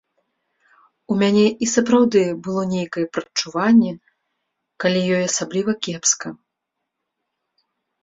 [1.11, 3.93] У мяне і сапраўды было нейкае прадчуванне,
[4.87, 6.29] калі ёй асабліва кепска.